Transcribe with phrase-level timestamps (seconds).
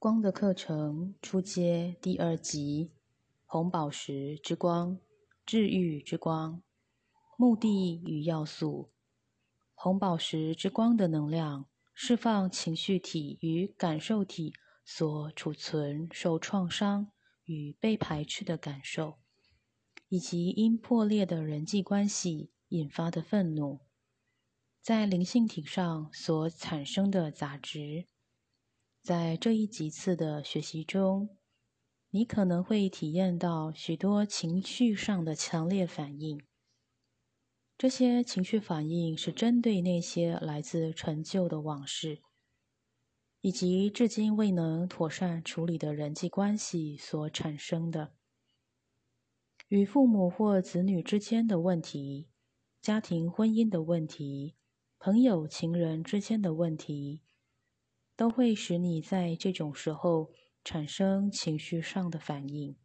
[0.00, 2.92] 光的课程初阶第二集：
[3.44, 5.00] 红宝石之光，
[5.44, 6.62] 治愈之光。
[7.36, 8.92] 目的与要素：
[9.74, 14.52] 红宝石之光的能量，释放情绪体与感受体
[14.84, 17.10] 所储存受创伤
[17.42, 19.18] 与被排斥的感受，
[20.08, 23.80] 以及因破裂的人际关系引发的愤怒，
[24.80, 28.06] 在灵性体上所产生的杂质。
[29.02, 31.36] 在这一几次的学习中，
[32.10, 36.42] 你可能会体验到许多情绪上的强烈反应。
[37.78, 42.20] 这些情绪反应是针对那些来自陈旧的往事，
[43.40, 48.12] 以及至今未能妥善处理的人际关系所产生的。
[49.68, 52.28] 与父母或子女之间的问题、
[52.82, 54.56] 家庭婚姻的问题、
[54.98, 57.22] 朋友情人之间的问题。
[58.18, 60.32] 都会使你在这种时候
[60.64, 62.76] 产生情绪上的反应。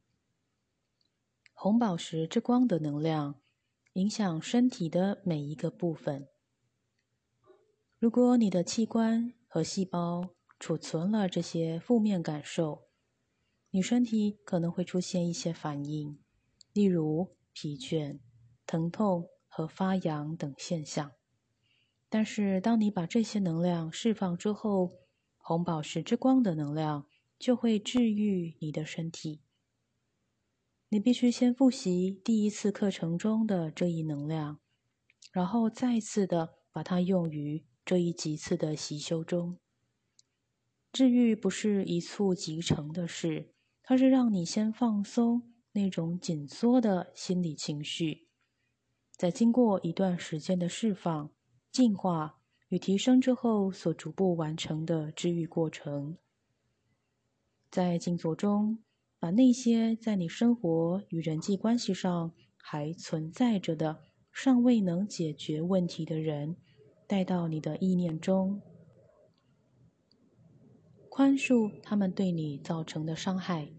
[1.54, 3.42] 红宝石之光的能量
[3.94, 6.28] 影响身体的每一个部分。
[7.98, 12.84] 如果你的器官和细胞储存了这些负面感受，
[13.72, 16.20] 你身体可能会出现一些反应，
[16.74, 18.20] 例如疲倦、
[18.68, 21.12] 疼痛和发痒等现象。
[22.08, 25.00] 但是，当你把这些能量释放之后，
[25.46, 27.06] 红宝石之光的能量
[27.38, 29.42] 就会治愈你的身体。
[30.88, 34.62] 你必须先复习第一次课程中的这一能量，
[35.34, 39.60] 然后再次的把它用于这一几次的习修中。
[40.94, 48.30] 治愈不是一蹴即成的事，它是让你先放松那种紧缩的心理情绪，
[49.18, 51.34] 在经过一段时间的释放、
[51.70, 52.40] 净化。
[52.74, 56.18] 与提升之后所逐步完成的治愈过程，
[57.70, 58.80] 在静坐中，
[59.20, 64.00] 把那些在你生活与人际关系上还存在着的、
[64.32, 66.56] 尚未能解决问题的人，
[67.06, 68.60] 带到你的意念中，
[71.10, 73.72] 宽恕他们对你造成的伤害，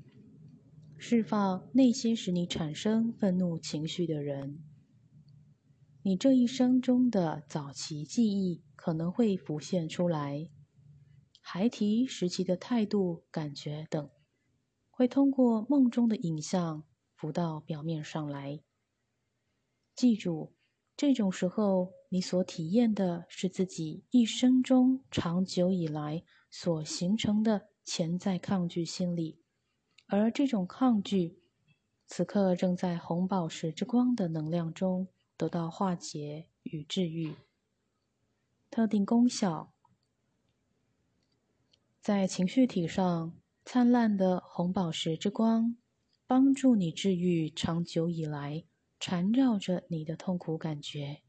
[0.97, 4.61] 释放内心使你产生愤怒情绪的人。
[6.07, 10.51] 你这一生中的早期记忆可能会浮现出来，
[11.41, 14.11] 孩提时期的态度、感觉等，
[14.91, 16.85] 会通过梦中的影像
[17.15, 18.61] 浮到表面上来。
[19.97, 20.53] 记住，
[20.95, 29.41] 这种时候你所体验的是自己一生中长久以来所形成的潜在抗拒心理，
[30.09, 31.41] 而这种抗拒，
[32.07, 35.09] 此刻正在红宝石之光的能量中。
[35.37, 37.35] 得到化解与治愈，
[38.71, 39.73] 特定功效，
[42.01, 45.77] 在情绪体上灿烂的红宝石之光，
[46.27, 48.65] 帮助你治愈长久以来
[49.01, 51.23] 缠绕着你的痛苦感觉。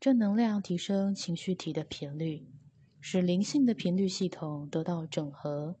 [0.00, 2.48] 正能量提升情绪体的频率，
[3.00, 5.78] 使灵性的频率系统得到整合。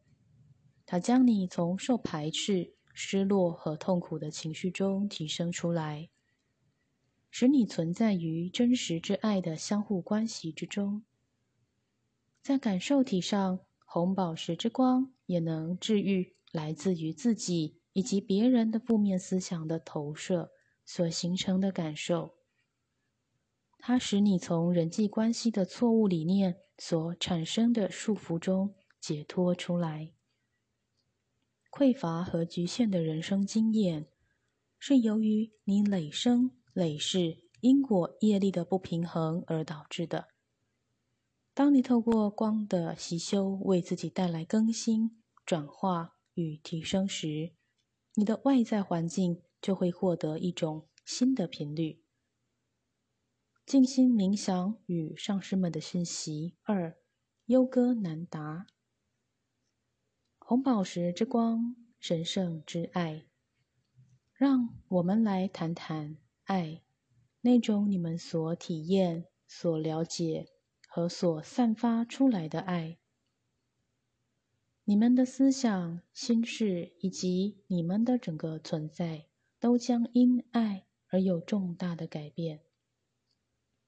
[0.86, 6.10] 它将你从受排斥、失落和痛苦的情绪中提升出来。
[7.30, 11.04] 使你存在于真实之爱的相互关系之中。
[12.40, 20.52] 在感受体上，红宝石之光也能治愈来自于自己以及别人的负面思想的投射
[20.84, 22.36] 所形成的感受。
[23.78, 30.12] 它使你从人际关系的错误理念所产生的束缚中解脱出来。
[31.70, 34.08] 匮乏和局限的人生经验，
[34.78, 36.57] 是由于你累生。
[36.78, 40.28] 累世因果业力的不平衡而导致的。
[41.52, 47.52] 当你透过光的习修为自己带来更新、转化与提升时，
[48.14, 52.00] 你的外在环境就会获得一种新的频率。
[53.66, 56.96] 静心冥想与上师们的讯息二：
[57.46, 58.68] 优歌难达。
[60.38, 63.26] 红宝石之光，神圣之爱，
[64.32, 66.18] 让我们来谈谈。
[66.48, 66.80] 爱，
[67.42, 70.48] 那种你们所体验、所了解
[70.88, 72.96] 和所散发出来的爱，
[74.84, 79.26] 你们的思想、心事以及你们的整个存在，
[79.60, 82.62] 都将因爱而有重大的改变。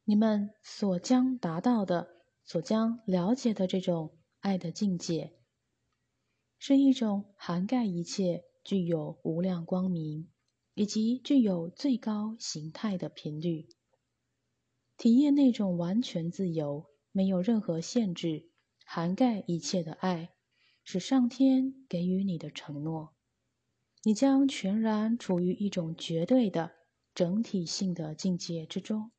[0.04, 2.10] 你们所将达到的、
[2.44, 5.32] 所将了解的这种爱的境界，
[6.58, 10.28] 是一种涵盖一切、具有无量光明。
[10.80, 13.68] 以及具有最高形态的频率，
[14.96, 18.48] 体验那种完全自由、没有任何限制、
[18.86, 20.32] 涵盖一切的爱，
[20.82, 23.14] 是上天给予你的承诺，
[24.04, 26.72] 你将全然处于一种绝对的
[27.14, 29.10] 整体性的境界之中，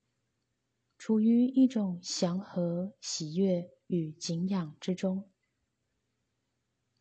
[0.98, 5.30] 处于一种祥和、喜悦与敬仰之中。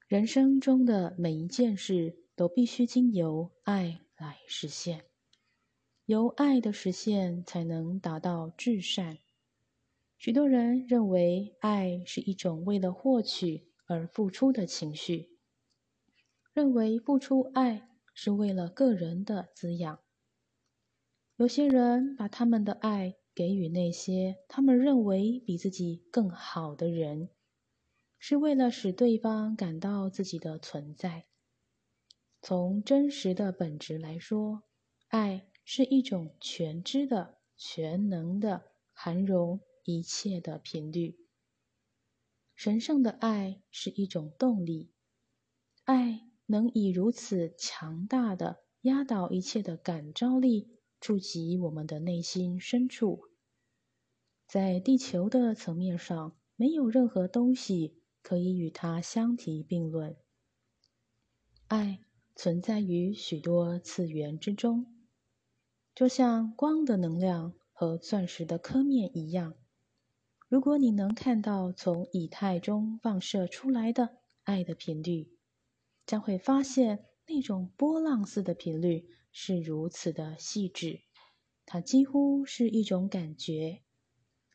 [0.06, 5.06] 人生中的每一件事都必须经由爱来实现，
[6.04, 9.18] 由爱的实现才能达到至善。
[10.16, 13.66] 许多人认为爱是一种为了获取。
[13.92, 15.36] 而付出的情绪，
[16.52, 19.98] 认为付出爱是为了个人的滋养。
[21.34, 27.30] 有些人把他们的爱给予那些他们认为比自己更好的人，
[28.16, 31.26] 是为了使对方感到自己的存在。
[32.42, 34.62] 从真实的本质来说，
[35.08, 41.18] 爱是一种全知的、全能的、涵容一切的频率。
[42.54, 44.90] 神圣的爱是一种动力，
[45.84, 53.28] 爱能以如此强大的压倒一切的感召力，触及我们的内心深处。
[54.46, 60.16] 在地球的层面上，没有任何东西可以与它相提并论。
[61.68, 62.00] 爱
[62.42, 64.86] 存在于许多次元之中，
[65.94, 69.52] 就像光的能量和钻石的刻面一样。
[70.48, 75.36] 如果你能看到从以太中放射出来的爱的频率，
[76.06, 81.02] 将会发现那种波浪似的频率是如此的细致，
[81.66, 83.82] 它几乎是一种感觉，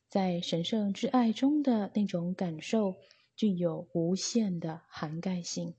[0.09, 2.95] 在神圣之爱中的那种感受
[3.35, 5.75] 具有无限的涵盖性，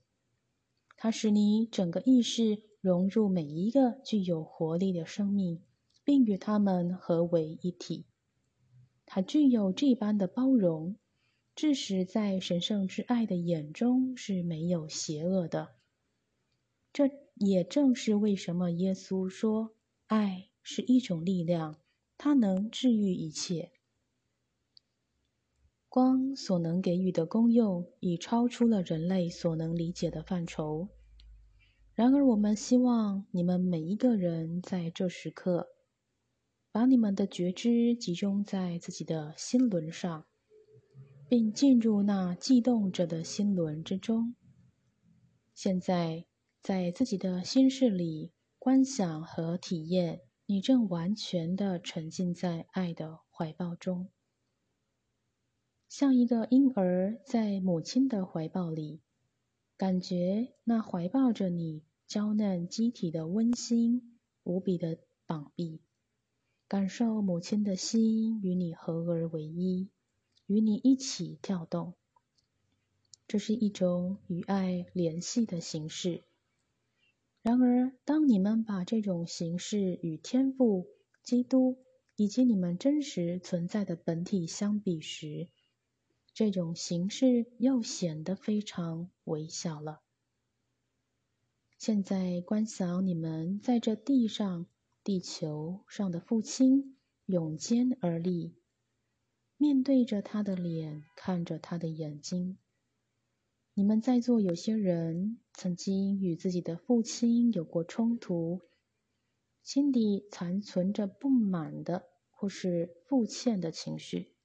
[0.97, 5.61] 它使你整个意识融入每一个具有活力的生命，
[6.03, 8.05] 并与它们合为一体。
[9.05, 10.97] 它具有这般的包容，
[11.55, 15.75] 致使在神圣之爱的眼中是没有邪恶的。
[16.91, 19.75] 这也正是为什么耶稣说，
[20.07, 21.79] 爱是一种力量，
[22.17, 23.71] 它能治愈一切。
[25.89, 30.89] 光所能给予的功用已超出了人类所能理解的范畴。
[31.93, 35.69] 然而，我们希望你们每一个人在这时刻。
[36.69, 40.27] 把你们的觉知集中在自己的心轮上，
[41.27, 44.35] 并进入那悸动着的心轮之中。
[45.55, 46.25] 现在，
[46.61, 54.09] 在自己的心事里观想和体验，你正完全的沉浸在爱的怀抱中，
[55.89, 58.99] 像一个婴儿在母亲的怀抱里，
[59.77, 65.79] 感觉那怀抱着你娇嫩机体的温馨无比的绑臂。
[66.67, 69.87] 感受母亲的心与你合而为一，
[70.45, 71.93] 与你一起跳动。
[73.25, 76.23] 这是一种与爱联系的形式。
[77.41, 80.87] 然而，当你们把这种形式与天赋、
[81.23, 81.77] 基督
[82.17, 85.47] 以及你们真实存在的本体相比时，
[86.37, 90.03] 这种形式又显得非常微小了。
[91.79, 94.67] 现在，观想你们在这地上。
[95.03, 96.95] 地球上的父亲
[97.25, 98.55] 拥肩而立，
[99.57, 102.59] 面对着他的脸，看着他的眼睛。
[103.73, 108.61] 你们在座有些人曾经与自己的父亲有过冲突，
[109.63, 114.36] 心底残存着不满的或是负欠的情绪。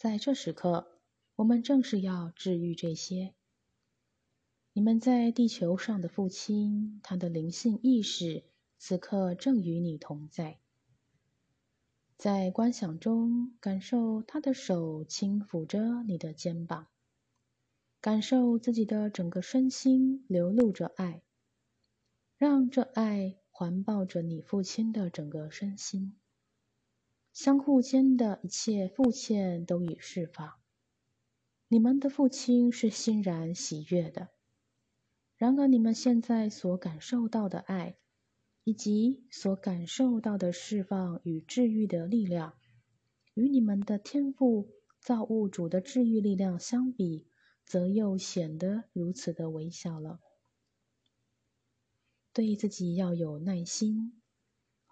[0.00, 0.98] 在这时刻，
[1.36, 3.34] 我们正是要治愈这些。
[4.72, 8.44] 你们在地球上的父亲，他的灵性意识。
[8.78, 10.58] 此刻正与你同在，
[12.16, 16.88] 在观想中感受他的手轻抚着你的肩膀，
[18.00, 21.22] 感受自己的整个身心流露着爱，
[22.38, 26.16] 让这爱环抱着你父亲的整个身心，
[27.32, 30.54] 相互间的一切负欠都已释放。
[31.68, 34.28] 你们的父亲是欣然喜悦的，
[35.36, 37.96] 然而你们现在所感受到的爱。
[38.62, 42.58] 以及所感受到的释放与治愈的力量，
[43.32, 44.68] 与你们的天赋
[45.00, 47.26] 造物主的治愈力量相比，
[47.64, 50.20] 则又显得如此的微小了。
[52.34, 54.19] 对自己要有耐心。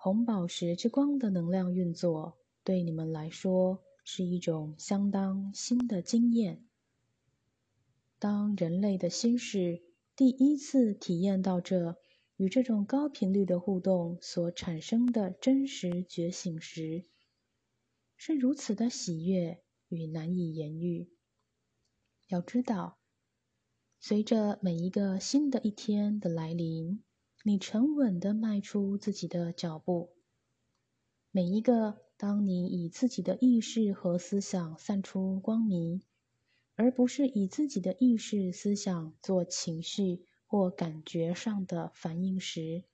[0.00, 6.64] 红宝石之光的能量运作，对你们来说是一种相当新的经验。
[8.18, 9.82] 当人类的心事
[10.16, 11.98] 第一次体验到这。
[12.36, 17.04] 与这种高频率的互动所产生的真实觉醒时，
[18.16, 21.10] 是如此的喜悦与难以言喻。
[22.28, 23.00] 要知道，
[23.98, 27.02] 随着每一个新的一天的来临，
[27.48, 30.12] 你沉稳的迈出自己的脚步。
[31.30, 36.02] 每一个当你以自己的意识和思想散出光明，
[36.74, 42.84] 而不是以自己的意识思想做情绪或感觉上的反应时，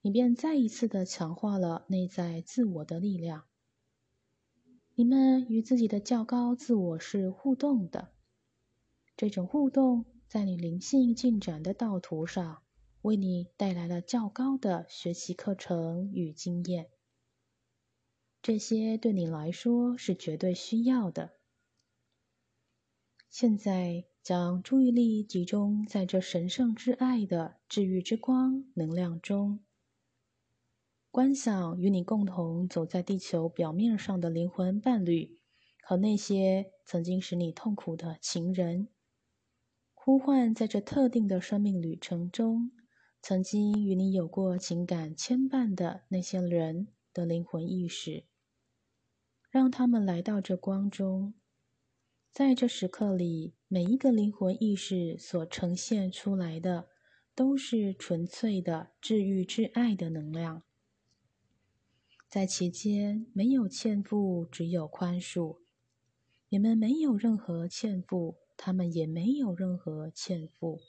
[0.00, 3.46] 你便再一次的强化了内在自我的力量。
[4.94, 8.12] 你们与自己的较高自我是互动的。
[9.16, 12.62] 这种互动在你灵性进展的道途上，
[13.02, 16.88] 为你带来了较高的学习课程与经验。
[18.42, 21.32] 这些对你来说是绝对需要的。
[23.28, 29.60] 现在，将注意力集中在这神圣之爱的治愈之光能量中，
[31.10, 35.38] 观想与你共同走在地球表面上的灵魂伴侣
[35.82, 38.88] 和那些曾经使你痛苦的情人。
[39.94, 42.72] 呼唤在这特定的生命旅程中，
[43.22, 48.24] 曾经与你有过情感牵绊的那些人的灵魂意识，
[49.50, 51.34] 让他们来到这光中。
[52.32, 56.88] 在这时刻里，每一个灵魂意识所呈现出来的，
[57.34, 60.62] 都是纯粹的治愈之爱的能量。
[62.28, 65.58] 在其间，没有欠负，只有宽恕。
[66.48, 68.36] 你们没有任何欠负。
[68.62, 70.82] 他们也没有任何欠负。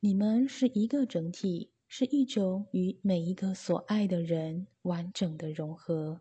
[0.00, 6.20] 你们是一个整体，是一种与每一个所爱的人完整的融合，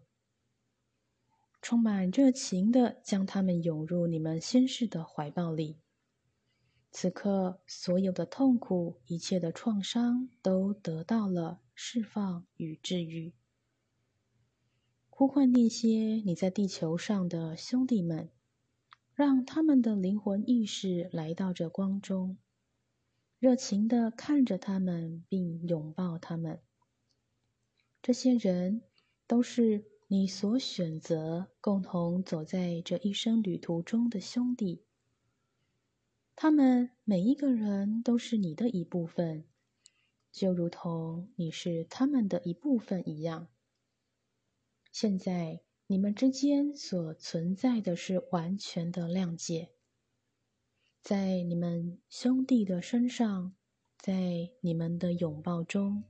[1.61, 5.77] 充满热情的将他们涌入你们心事的怀抱里。
[6.89, 13.33] 此刻，所有的痛苦、一切的创伤都得到了释放与治愈。
[15.09, 18.29] 呼唤那些你在地球上的兄弟们。
[19.13, 22.37] 让他们的灵魂意识来到这光中，
[23.39, 26.61] 热情的看着他们，并拥抱他们。
[28.01, 28.81] 这些人
[29.27, 34.83] 都是你所选择共同走在这一生旅途中的兄弟。
[36.35, 39.45] 他们每一个人都是你的一部分，
[40.31, 43.47] 就如同你是他们的一部分一样。
[44.91, 45.61] 现在。
[45.89, 49.69] 你们之间所存在的是完全的谅解，
[51.07, 53.55] 在你们兄弟的身上，
[53.97, 56.03] 在你们的拥抱中，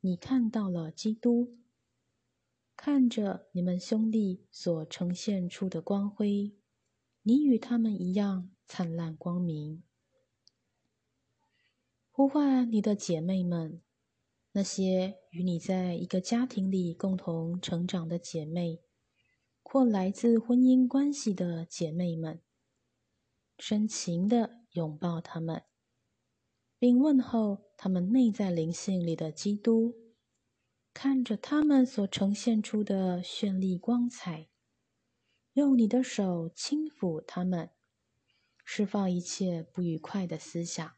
[0.00, 1.56] 你看到了基督，
[2.76, 6.56] 看着你们兄弟所呈现出的光辉，
[7.22, 9.84] 你与他们一样灿烂光明。
[12.10, 13.80] 呼唤你的姐妹们，
[14.50, 18.82] 那些与你在一个家庭里共同成长的姐妹。
[19.62, 22.40] 或来自婚姻关系的姐妹们，
[23.60, 25.64] 深情的拥抱他们，
[26.78, 29.94] 并问候他们内在灵性里的基督，
[30.94, 34.48] 看着他们所呈现出的绚丽光彩，
[35.52, 37.70] 用你的手轻抚他们，
[38.64, 40.96] 释放一切不愉快的思想。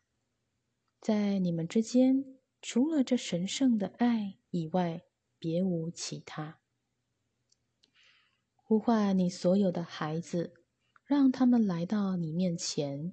[1.00, 5.02] 在你们之间，除了这神圣的爱以外，
[5.36, 6.60] 别无其他。
[8.54, 10.61] 呼唤你所有的孩子，
[11.12, 13.12] 让他们来到你面前，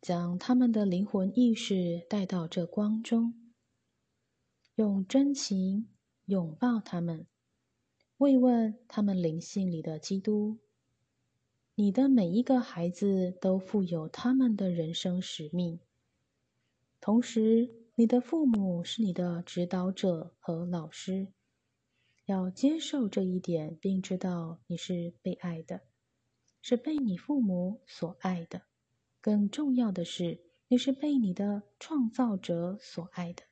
[0.00, 3.52] 将他们的灵魂意识带到这光中，
[4.74, 5.88] 用真情
[6.24, 7.28] 拥抱他们，
[8.16, 10.58] 慰问他们灵性里的基督。
[11.76, 15.78] 你的每一个孩子都负有他们的人生使命，
[17.00, 21.28] 同时，你的父母是你的指导者和老师。
[22.24, 25.82] 要接受这一点，并知道你是被爱的，
[26.62, 28.62] 是被你父母所爱的。
[29.20, 33.42] 更重要的是，你是被你的创造者所爱的。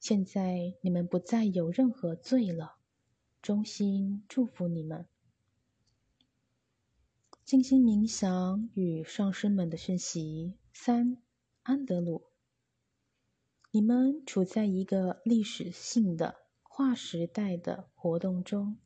[0.00, 2.78] 现在你们不再有任何罪了。
[3.40, 5.06] 衷心祝福你们。
[7.44, 11.18] 静心冥想与上师们的讯息三：
[11.62, 12.24] 安德鲁，
[13.70, 16.48] 你们处在一个历史性的。
[16.80, 18.78] 划时代的活动中，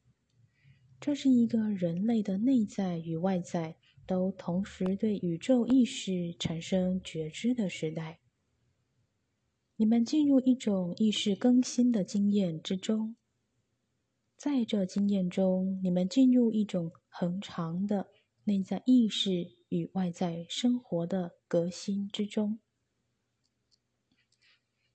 [1.03, 3.75] 这是一个人类的内在与外在
[4.07, 8.21] 都同时对宇宙意识产生觉知的时代。
[9.75, 13.17] 你们进入一种意识更新的经验之中，
[14.37, 18.07] 在这经验中，你们进入一种恒长的
[18.45, 22.61] 内在意识与外在生活的革新之中。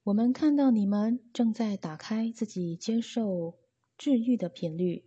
[0.04, 3.60] 我们看到你们正在打开自己接受
[3.98, 5.04] 治愈的频率。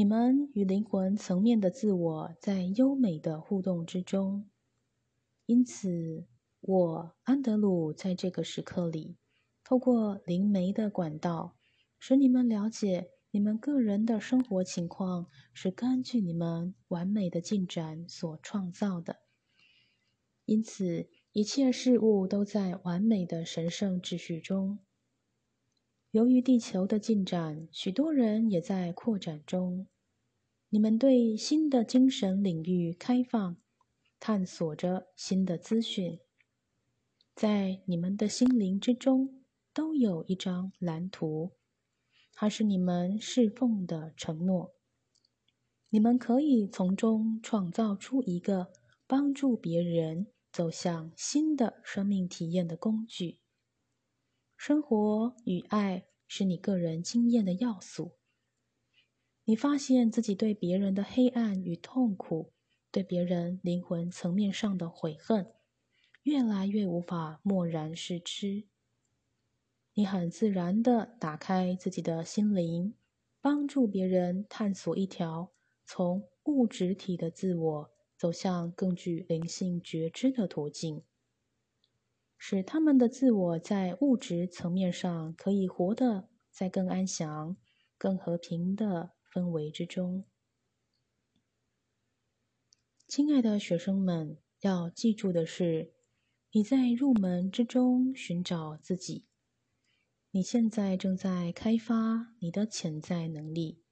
[0.00, 4.48] 你们与灵魂层面的自我在优美的互动之中，
[5.44, 6.26] 因此，
[6.62, 9.18] 我安德鲁在这个时刻里，
[9.62, 11.58] 透过灵媒的管道，
[11.98, 19.18] 使你们了解你们个人的生活情况是根据你们完美的进展所创造的。
[20.46, 24.78] 因此，一切事物都在完美的神圣秩序中。
[26.10, 29.86] 由于地球的进展，许多人也在扩展中。
[30.70, 33.56] 你们对新的精神领域开放。
[34.22, 36.20] 探索着新的资讯，
[37.34, 41.56] 在你们的心灵之中都有一张蓝图，
[42.34, 44.74] 它是你们侍奉的承诺。
[45.88, 48.70] 你们可以从中创造出一个
[49.06, 53.40] 帮助别人走向新的生命体验的工具。
[54.54, 58.18] 生活与爱是你个人经验的要素。
[59.50, 62.52] 你发现自己对别人的黑暗与痛苦。
[62.92, 65.52] 对别人灵魂层面上的悔恨，
[66.22, 68.68] 越来越无法漠然视之。
[69.94, 72.94] 你很自然的打开自己的心灵，
[73.40, 75.50] 帮助别人探索一条
[75.84, 81.02] 从物质体的自我走向更具灵性觉知的途径，
[82.38, 87.56] 使他们的自我在物质层面上可以活得在更安详、
[87.98, 90.24] 更和平的氛围之中。
[93.06, 95.92] 亲爱的学生们，要记住的是，
[96.52, 99.26] 你在入门之中寻找自己。
[100.32, 103.82] 你现在正在开发你的潜在能力。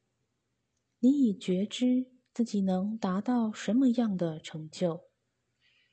[1.00, 5.02] 你已觉知自己能达到什么样的成就。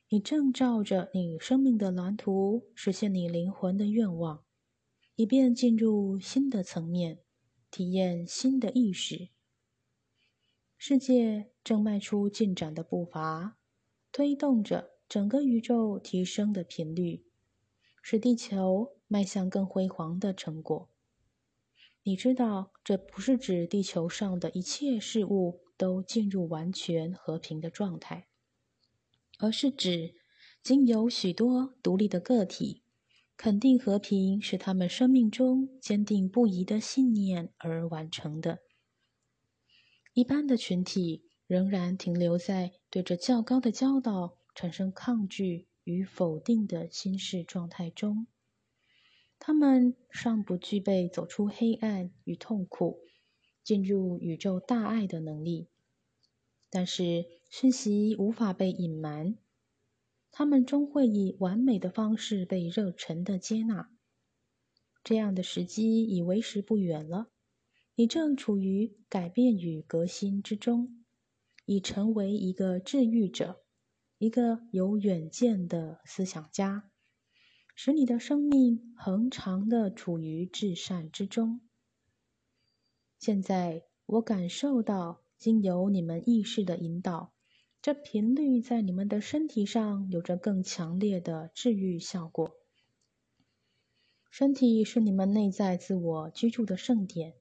[0.08, 4.44] 你正照着你生命的蓝图实现你灵魂的愿望，
[5.16, 7.18] 以便进入新的层面，
[7.72, 9.30] 体验新的意识。
[10.78, 13.56] 世界正迈出进展的步伐，
[14.12, 17.24] 推动着整个宇宙提升的频率，
[18.02, 20.90] 使地球迈向更辉煌的成果。
[22.02, 28.28] 你知道，这不是指地球上的一切事物都进入完全和平的状态，
[29.38, 30.14] 而是指
[30.62, 32.82] 经由许多独立的个体
[33.36, 38.60] 肯定和平，是他们生命中坚定不移的信念而完成的。
[40.16, 48.26] 一般的群体仍然停留在对着较高的教导产生抗拒与否定的心事状态中，
[49.38, 53.00] 他们尚不具备走出黑暗与痛苦、
[53.62, 55.68] 进入宇宙大爱的能力。
[56.70, 59.36] 但是讯息无法被隐瞒，
[60.30, 63.90] 他们终会以完美的方式被热忱的接纳。
[65.04, 67.30] 这样的时机已为时不远了。
[67.98, 71.02] 你正处于改变与革新之中，
[71.64, 73.64] 已成为一个治愈者，
[74.18, 76.90] 一个有远见的思想家，
[77.74, 81.62] 使你的生命恒长的处于至善之中。
[83.18, 87.32] 现在，我感受到经由你们意识的引导，
[87.80, 92.58] 这频率在你们的身体上有着更强烈的治愈效果。
[94.30, 97.32] 身体是你们内在自我居住的圣殿。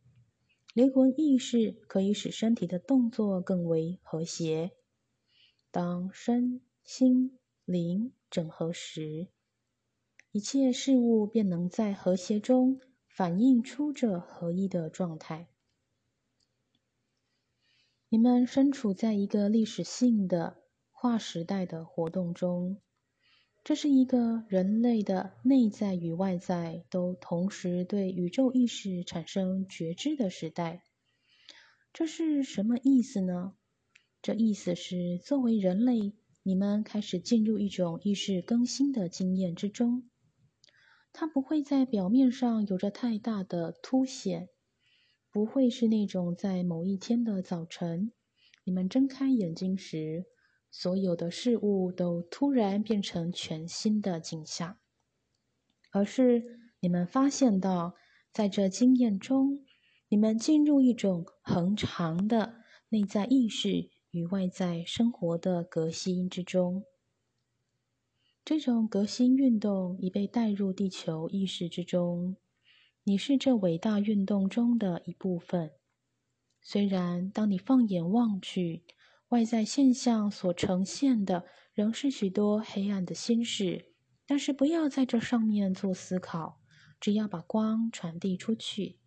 [0.76, 4.72] 灵魂意识可以使身体的动作更为和谐。
[5.72, 9.30] 当身心灵整合时，
[10.34, 15.48] 一切事物便能在和谐中反映出这合一的状态。
[18.10, 20.62] 你们身处在一个历史性的
[20.92, 22.82] 划时代的活动中。
[23.66, 30.84] 这是一个人类的内在与外在都同时对宇宙意识产生觉知的时代。
[31.92, 33.56] 这是什么意思呢？
[34.22, 40.08] 这意思是，作为人类，你们开始进入一种意识更新的经验之中。
[41.12, 44.48] 它不会在表面上有着太大的凸显，
[45.32, 48.12] 不会是那种在某一天的早晨，
[48.64, 50.26] 你们睁开眼睛时。
[50.78, 54.78] 所有的事物都突然变成全新的景象，
[55.90, 57.96] 而是你们发现到，
[58.34, 59.66] 在这经验中，
[60.10, 62.56] 你们进入一种恒长的
[62.90, 66.84] 内在意识与外在生活的革新之中。
[68.44, 72.36] 这种革新运动已被带入地球意识之中，
[73.06, 75.72] 你是这伟大运动中的一部分。
[76.62, 78.84] 虽然当你放眼望去，
[79.36, 81.44] 外在现象所呈现的
[81.74, 83.92] 仍是许多黑暗的心事，
[84.26, 86.62] 但是不要在这上面做思考，
[87.02, 88.98] 只要把光传递出去，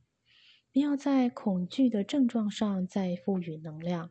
[0.71, 4.11] 不要在恐惧的症状上再赋予能量，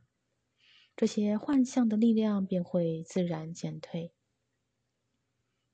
[0.95, 4.11] 这些幻象的力量便会自然减退。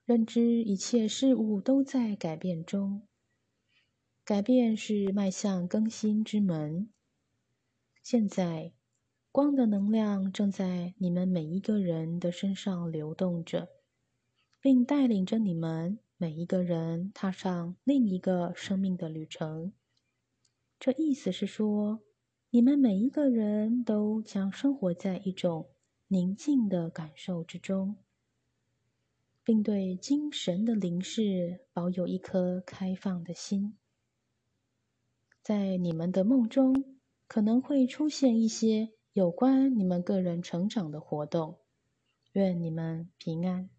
[0.03, 3.07] 认知一切事物都在改变中。
[4.25, 6.89] 改变是迈向更新之门。
[8.03, 8.73] 现在，
[9.33, 13.67] 光的能量正在你们每一个人的身上流动着，
[14.61, 19.73] 并带领着你们每一个人踏上另一个生命的旅程。
[20.79, 22.01] 这意思是说，
[22.51, 25.67] 你们每一个人都将生活在一种
[26.09, 27.95] 宁静的感受之中，
[29.43, 33.75] 并对精神的凝视保有一颗开放的心。
[35.41, 41.59] 在你们的梦中，可能会出现一些有关你们个人成长的活动。
[42.31, 43.69] 愿你们平安。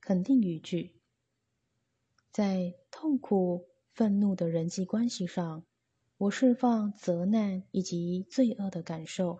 [0.00, 1.00] 肯定语句：
[2.32, 5.64] 在痛苦、愤怒的人际关系上，
[6.18, 9.38] 我释放责难以及罪恶的感受；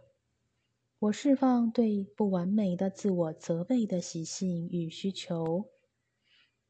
[1.00, 5.68] 我释放对不完美的自我责备的习性与需求；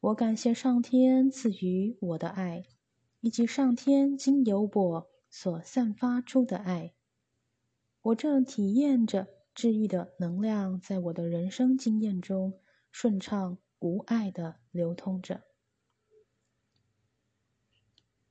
[0.00, 2.64] 我感谢上天赐予我的爱。
[3.20, 6.92] 以及上天经由我所散发出的爱，
[8.02, 12.60] 我正体验着治愈的能量在我的人生经验中
[12.90, 15.44] 顺畅无碍的流通着。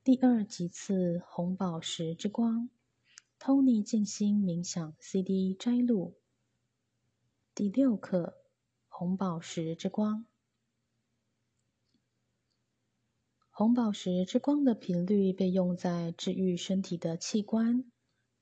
[0.04, 2.68] 第二几次红宝石之光
[3.40, 6.18] ，Tony 静心冥想 CD 摘录。
[7.54, 8.36] 第六课，
[8.88, 10.26] 红宝石之光。
[13.50, 17.90] 红宝石之光的频率被用在治愈身体的器官、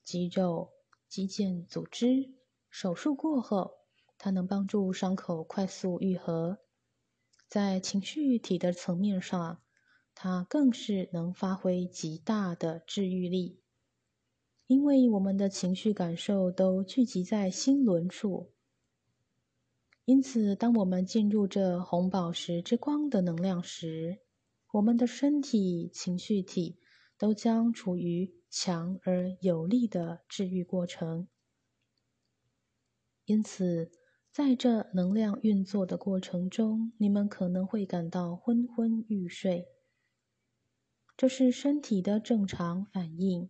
[0.03, 0.71] 肌肉、
[1.11, 2.31] 肌腱组织。
[2.69, 3.79] 手术过后，
[4.17, 6.59] 它能帮助伤口快速愈合。
[7.49, 9.61] 在情绪体的层面上，
[10.15, 13.59] 它更是能发挥极大的治愈力，
[14.67, 18.53] 因为我们的情绪感受都聚集在心轮处。
[20.05, 24.19] 因此，当我们进入这红宝石之光的能量时，
[24.71, 26.79] 我们的身体、情绪体
[27.17, 31.27] 都将处于强而有力的治愈过程。
[33.25, 33.89] 因此，
[34.31, 39.67] 在这能量运作的过程中，你们可能会感到昏昏欲睡，
[41.15, 43.49] 这是身体的正常反应。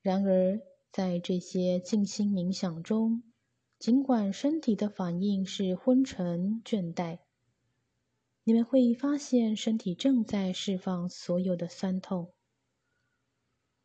[0.00, 0.60] 然而，
[0.92, 3.24] 在这些静心冥想中，
[3.78, 7.18] 尽管身体的反应是昏沉、倦怠。
[8.44, 12.32] 你们会发现身体正在释放所有的酸痛。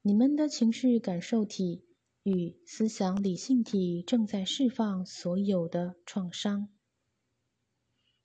[0.07, 1.83] 你们的情绪感受体
[2.23, 6.69] 与思想理性体正在释放所有的创伤。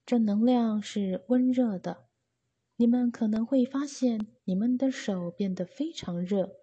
[0.07, 2.07] 这能量是温热的。
[2.77, 6.55] 你们可能会发现你们的手变得非常热。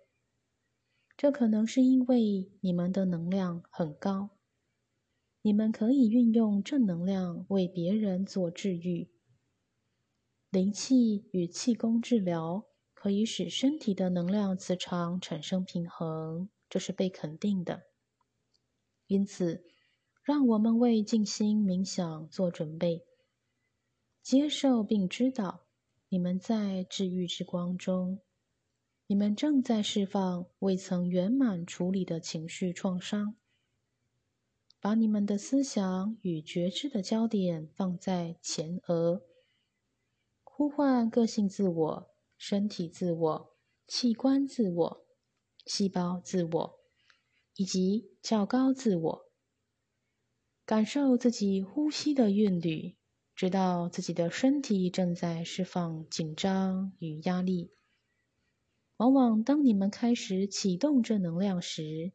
[1.18, 4.30] 这可能是因为你们的能量很高。
[5.42, 9.12] 你们可以运用正能量为别人做治愈。
[10.50, 12.69] 灵气与气功治疗
[13.02, 17.84] 可以使身体的能量磁场产生平衡，这是被肯定的。
[19.08, 19.64] 因此，
[20.22, 23.06] 让我们为静心冥想做准备，
[24.22, 25.62] 接受并知道
[26.10, 28.20] 你们在治愈之光中，
[29.08, 33.38] 你们正在释放未曾圆满处理的情绪创伤。
[34.82, 39.22] 把你们的思想与觉知的焦点放在前额。
[40.44, 42.09] 呼唤个性自我、
[42.40, 43.54] 身体自我、
[43.86, 45.06] 器官自我、
[45.66, 46.80] 细胞自我
[47.58, 49.26] 以及较高自我，
[50.66, 52.96] 感受自己呼吸的韵律，
[53.36, 57.74] 知道自己的身体正在释放紧张与压力。
[58.96, 62.14] 往往当你们开始启动这能量时，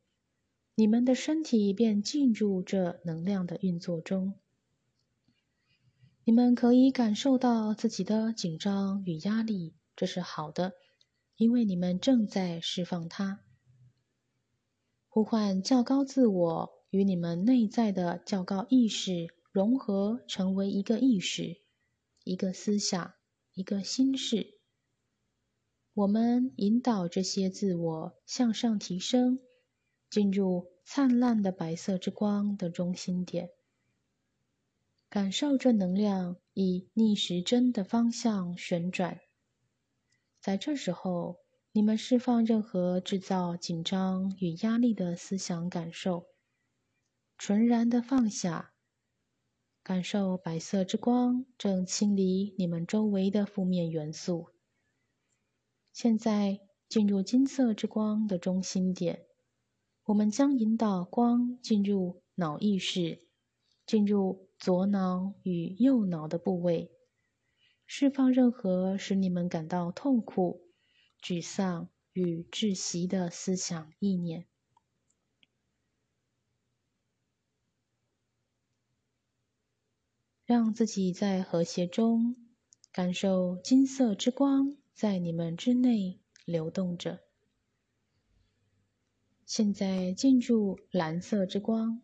[0.75, 4.41] 你们的身体便进入这能量的运作中。
[6.25, 10.75] 你们可以感受到自己的紧张与压力，这是好的，
[11.37, 13.41] 因为你们正在释放它。
[15.09, 21.61] 呼唤较高自我与你们内在的较高意识融合，成为一个意识、
[22.25, 23.15] 一个思想、
[23.53, 24.59] 一个心事。
[25.93, 29.39] 我们引导这些自我向上提升，
[30.11, 33.51] 进入灿烂的白色之光的中心点。
[35.09, 39.21] 感受这能量以逆时针的方向旋转。
[40.45, 41.39] 在这时候，
[41.73, 46.27] 你们释放任何制造紧张与压力的思想感受，
[47.39, 48.75] 纯然的放下。
[49.83, 54.51] 感受白色之光正清理你们周围的负面元素。
[55.95, 59.25] 现在进入金色之光的中心点，
[60.05, 63.27] 我们将引导光进入脑意识。
[63.87, 66.91] 进入左脑与右脑的部位，
[67.97, 70.67] 释放任何使你们感到痛苦、
[71.23, 74.49] 沮丧与窒息的思想意念。
[80.45, 82.35] 让自己在和谐中
[82.91, 87.21] 感受金色之光在你们之内流动着。
[89.47, 92.03] 现在进入蓝色之光。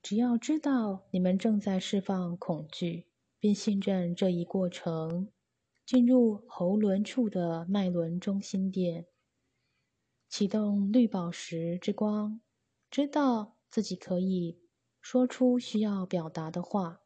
[0.00, 3.08] 只要知道你们正在释放恐惧，
[3.42, 5.28] 并信任这一过程，
[5.84, 9.06] 进入喉轮处的脉轮中心点，
[10.28, 12.40] 启动绿宝石之光，
[12.88, 14.60] 知道自己可以
[15.00, 17.00] 说出需要表达的话。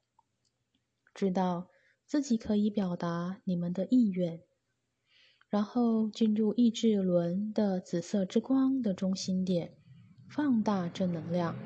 [1.14, 1.70] 知道
[2.04, 4.42] 自己可以表达你们的意愿，
[5.48, 9.78] 然后进入意志轮的紫色之光的中心点，
[10.28, 11.56] 放大正能量，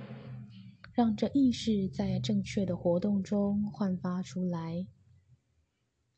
[1.01, 4.87] 让这意识在正确的活动中焕发出来。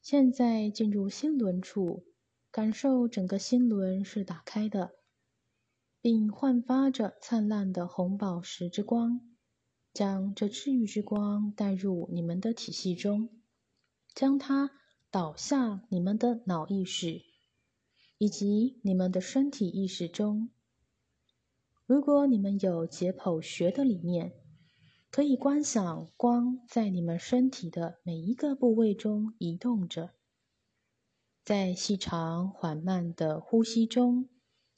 [0.00, 2.02] 现在进入心轮处，
[2.50, 4.90] 感受整个心轮是打开的，
[6.00, 9.20] 并焕发着灿烂的红宝石之光。
[9.94, 13.30] 将这治愈之光带入你们的体系中，
[14.16, 14.72] 将它
[15.12, 17.22] 导向你们的脑意识
[18.18, 20.50] 以及你们的身体意识中。
[21.86, 24.32] 如果你们有解剖学的理念，
[25.14, 30.14] 可以观想光在你们身体的每一个部位中移动着，
[31.44, 34.30] 在细长缓慢的呼吸中，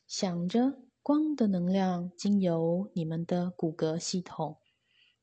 [0.08, 4.58] 想着光的能量经由你们的骨骼系统。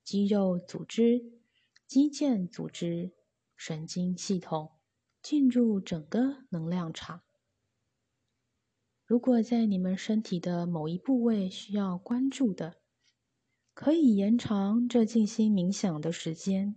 [0.01, 1.41] 肌肉组织、
[1.85, 3.11] 肌腱组织、
[3.57, 4.71] 神经系统
[5.21, 7.23] 进入整个能量场。
[9.05, 12.77] 如果在你们身体的某一部位需要关注的，
[13.83, 16.75] 可以延长这静心冥想的时间。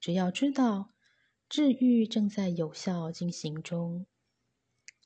[0.00, 0.94] 只要知道
[1.46, 4.06] 治愈正在有效进行中，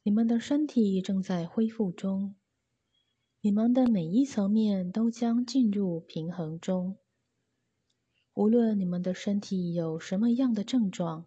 [0.04, 2.36] 你们的身体正在恢复中。
[3.40, 6.96] 你们的每一层面都将进入平衡中。
[8.34, 11.26] 无论你们的身体有什么样的症状，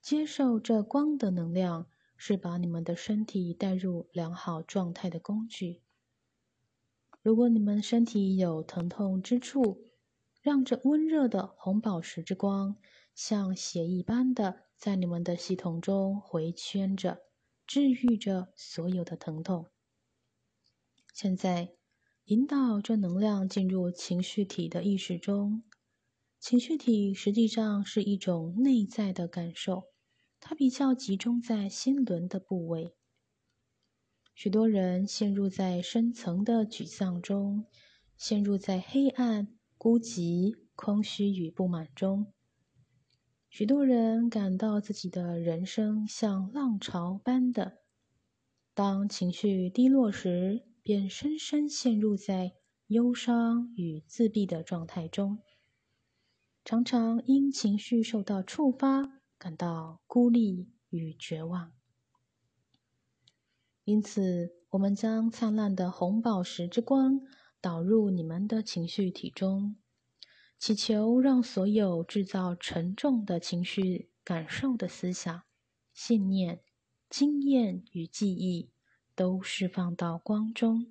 [0.00, 5.82] 接受这光的能量是把你们的身体带入良好状态的工具。
[7.22, 9.92] 如果你们身体有疼痛之处，
[10.40, 12.76] 让这温热的红宝石之光
[13.14, 17.20] 像血一般的在你们的系统中回圈着，
[17.64, 19.70] 治愈着所有的疼痛。
[21.14, 21.76] 现在，
[22.24, 25.62] 引导这能量进入情绪体的意识中。
[26.40, 29.84] 情绪体实际上是一种内在的感受，
[30.40, 32.96] 它比较集中在心轮的部位。
[34.34, 37.66] 许多人陷入在深层的沮丧中，
[38.16, 42.32] 陷入在黑暗、孤寂、空虚与不满中。
[43.48, 47.78] 许多人感到自己的人生像浪潮般的，
[48.74, 50.64] 当情绪低落时。
[50.84, 52.54] 便深深陷入在
[52.88, 55.38] 忧伤与自闭的状态中，
[56.64, 61.72] 常常因情绪受到触发，感到孤立与绝望。
[63.84, 67.20] 因此，我们将灿烂的红宝石之光
[67.60, 69.76] 导入你们的情绪体中，
[70.58, 75.42] 祈求让所有制造沉重的情绪感受的思想、
[75.92, 76.60] 信念、
[77.08, 78.70] 经验与记忆。
[79.14, 80.86] 都释放到光中，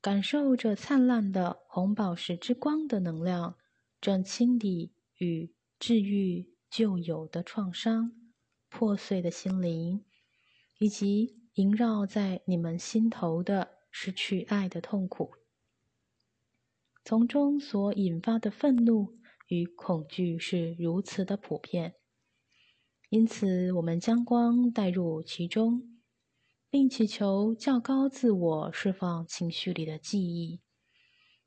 [0.00, 3.56] 感受着灿烂的红宝石之光的能量，
[4.00, 8.10] 正清理与治愈旧有的创伤、
[8.68, 10.04] 破碎的心灵，
[10.78, 15.32] 以及萦绕在你们心头的失去爱的痛苦，
[17.02, 19.16] 从中所引发的愤怒
[19.48, 21.94] 与恐惧是如此的普遍，
[23.08, 25.92] 因此我们将光带入其中。
[26.68, 30.60] 并祈求较高自我释放情绪里的记忆，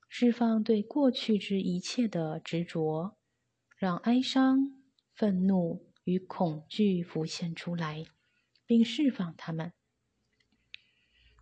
[0.07, 3.15] 释放对过去之一切的执着，
[3.77, 4.81] 让哀伤、
[5.13, 8.05] 愤怒与恐惧浮现出来，
[8.65, 9.71] 并释放它们，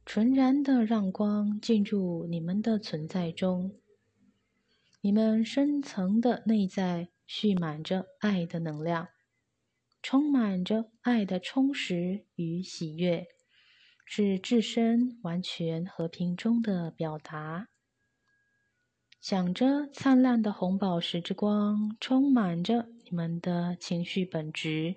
[0.07, 3.75] 纯然的让光进入你们的存在中。
[5.01, 9.09] 你们深层的内在蓄满着爱的能量，
[10.01, 13.27] 充满着爱的充实与喜悦。
[14.05, 17.67] 是置身完全和平中的表达。
[19.19, 24.95] 想着灿烂的红宝石之光，充满着你们的情绪本质，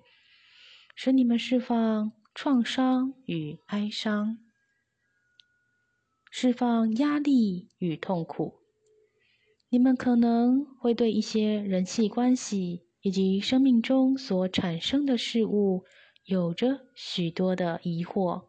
[0.94, 4.38] 使你们释放创伤与哀伤，
[6.32, 8.60] 释放压力与痛苦，
[9.68, 15.84] 你们可能会对一些人际关系以及生命中所产生的事物
[16.24, 18.44] 有着许多的疑惑。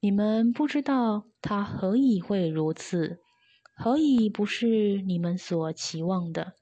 [0.00, 3.20] 你们不知道它何以会如此，
[3.74, 6.52] 何以不是你们所期望的。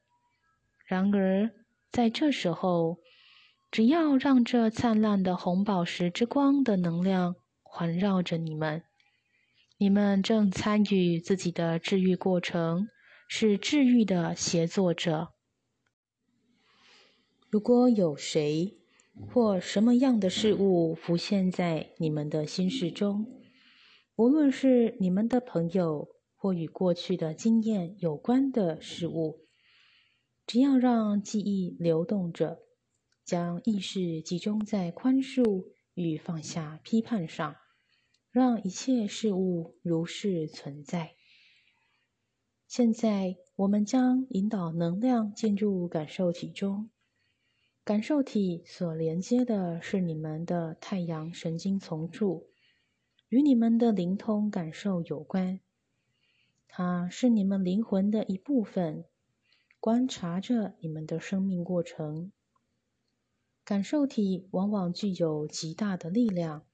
[0.86, 1.50] 然而，
[1.90, 2.98] 在这时候，
[3.70, 8.84] 只要让这灿烂的红宝石之光的能量环绕着你们，
[9.82, 12.88] 你们正参与自己的治愈过程，
[13.26, 15.28] 是治愈的协作者。
[17.48, 18.76] 如果有谁，
[19.32, 23.24] 或什么样的事物浮现在你们的心事中，
[24.16, 29.46] 无论是你们的朋友或与过去的经验有关的事物，
[30.46, 32.58] 只要让记忆流动着，
[33.24, 37.56] 将意识集中在宽恕与放下批判上，
[38.30, 41.14] 让一切事物如是存在。
[42.68, 46.88] 现在，我们将引导能量进入感受体中。
[47.82, 52.46] 感受体所连接的是你们的太阳神经丛柱，
[53.28, 55.58] 与你们的灵通感受有关。
[56.68, 59.04] 它是你们灵魂的一部分，
[59.80, 62.30] 观察着你们的生命过程。
[63.64, 66.64] 感受体往往具有极大的力量，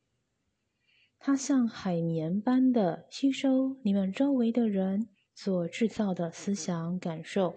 [1.19, 7.57] 它像海绵般的吸收你们周围的人所制造的思想感受。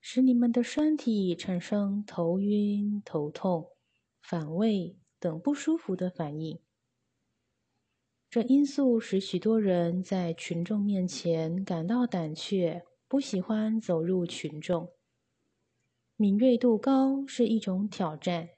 [0.00, 3.66] 使你们的身体产生头晕、头痛、
[4.22, 6.60] 反胃等不舒服的反应。
[8.30, 14.92] 这因素使许多人在群众面前感到胆怯，不喜欢走入群众。
[16.14, 18.50] 敏锐度高是一种挑战，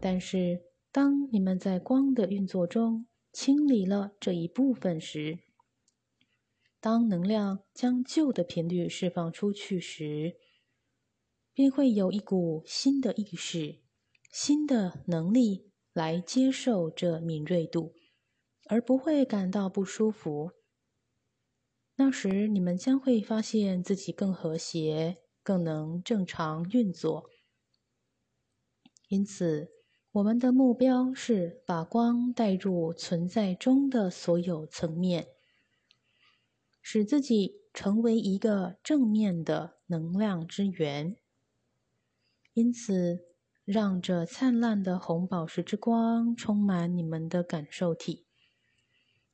[0.00, 0.62] 但是
[0.94, 5.40] 当你们在光的运作中清理了这一部分时，
[6.78, 10.36] 当能量将旧的频率释放出去时，
[11.52, 13.80] 便会有一股新的意识、
[14.30, 17.92] 新的能力来接受这敏锐度，
[18.68, 20.52] 而不会感到不舒服。
[21.96, 27.28] 那时，你们将会发现自己更和谐，更能正常运作。
[29.08, 29.73] 因此，
[30.14, 35.26] 我们的目标是把光带入存在中的所有层面，
[36.80, 41.16] 使自己成为一个正面的能量之源。
[42.52, 43.24] 因此，
[43.64, 48.24] 让这灿烂的红宝石之光充满你们的感受体，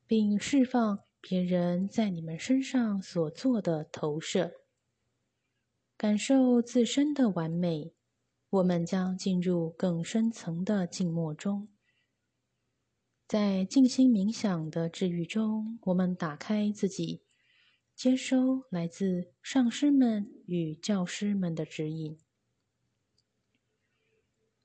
[0.06, 4.52] 并释放别人在你们身上所做的投射。
[5.98, 7.92] 感受自身的完美，
[8.50, 11.68] 我们将进入更深层的静默中。
[13.28, 17.22] 在静心冥想的治愈中，我们打开自己，
[17.94, 22.18] 接收来自上师们与教师们的指引。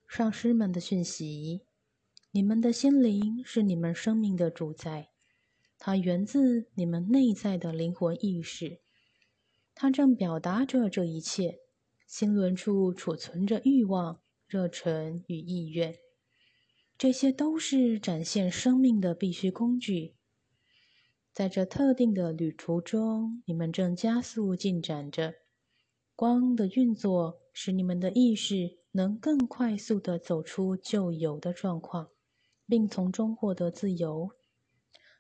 [0.07, 1.67] 上师们的讯息：
[2.31, 5.11] 你们的心灵是你们生命的主宰，
[5.77, 8.81] 它源自你们内在的灵魂意识，
[9.75, 11.59] 它正表达着这一切。
[12.05, 15.95] 心轮处储存着欲望、热忱与意愿，
[16.97, 20.15] 这些都是展现生命的必须工具。
[21.33, 25.35] 在这特定的旅途中，你们正加速进展着。
[26.15, 28.79] 光的运作使你们的意识。
[28.95, 32.11] 能更快速地走出旧有的状况，
[32.65, 34.29] 并从中获得自由。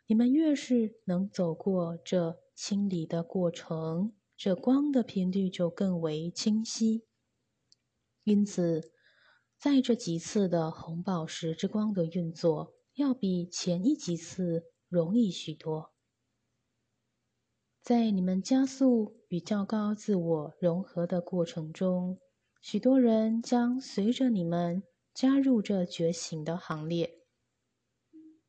[0.07, 7.05] 你们越是能走过这清理的过程，这光的频率就更为清晰。
[8.23, 8.91] 因此，
[9.57, 15.93] 在这几次的红宝石之光的运作，要比前一几次容易许多。
[17.81, 22.19] 在你们加速与较高自我融合的过程中。
[22.61, 24.81] 许多人将随着你们
[25.13, 27.19] 加入这觉醒的行列。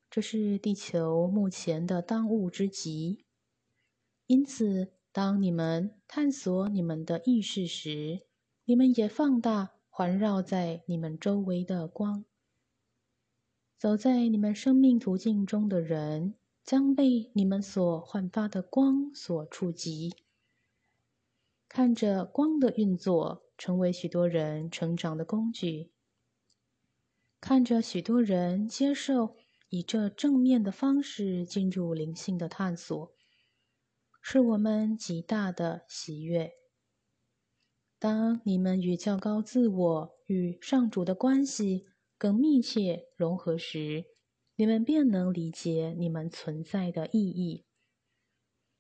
[0.08, 3.26] 这是地球目前的当务之急。
[4.26, 8.26] 因此，当你们探索你们的意识时，
[8.66, 12.26] 你们也放大环绕在你们周围的光。
[13.78, 20.12] 走在你们生命途径中的人将被你们所焕发的光所触及。
[21.66, 23.44] 看着光的运作。
[23.58, 25.90] 成为许多人成长的工具。
[27.40, 29.34] 看着许多人接受
[29.70, 33.15] 以这正面的方式进入灵性的探索，
[34.28, 36.50] 是我们极大的喜悦。
[38.00, 41.86] 当你们与较高自我与上主的关系
[42.18, 44.04] 更密切融合时，
[44.56, 47.66] 你们便能理解你们存在的意义。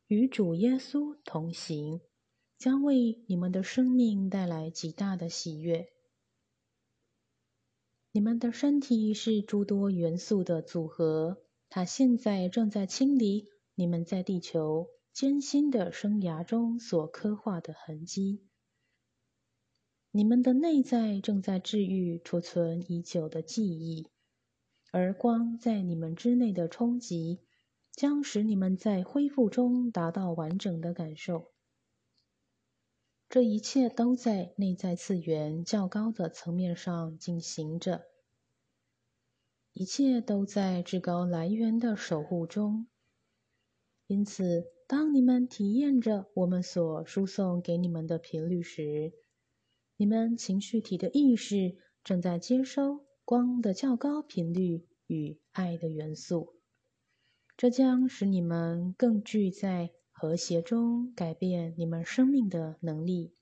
[0.08, 2.00] 与主耶稣同行，
[2.58, 5.86] 将为你们的生命带来极大的喜悦。
[8.10, 13.44] 你们的身体是诸多元素的组合，它现在正在清理
[13.76, 18.44] 你们在地球艰辛的生涯中所刻画的痕迹。
[20.10, 24.10] 你们的内在正在治愈储存已久的记忆，
[24.92, 27.40] 而光在你们之内的冲击，
[27.92, 31.50] 将使你们在恢复中达到完整的感受。
[33.30, 38.04] 这一切都在内在次元较高的层面上进行着，
[39.72, 42.86] 一切都在至高来源的守护中。
[44.06, 49.12] 因此，当你们体验着我们所输送给你们的频率时，
[49.96, 56.54] 你们情绪体的意识正在接收光的较高频率与爱的元素，
[57.56, 59.92] 这将使你们更具在。
[60.18, 63.34] 和谐中改变你们生命的能力。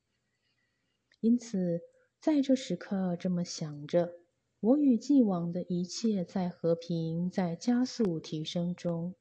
[1.21, 1.83] 因此，
[2.21, 4.13] 在这时刻这么想着：
[4.59, 9.15] 我与既往的一切在和平，在加速提升中。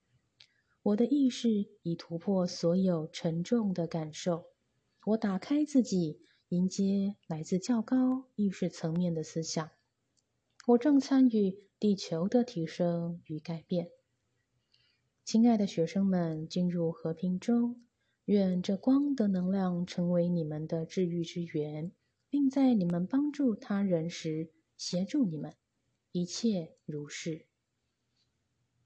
[0.84, 1.50] 我的意识
[1.82, 4.48] 已突破所有沉重的感受。
[5.06, 6.20] 我打开自己，
[6.50, 9.72] 迎接来自较高意识层面的思想。
[10.68, 13.92] 我正参与地球的提升与改变。
[15.24, 17.82] 亲爱的学生们，进入和平中，
[18.26, 21.94] 愿这光的能量成为你们的治愈之源，
[22.30, 25.54] 并在你们帮助他人时协助你们。
[26.12, 27.46] 一切如是。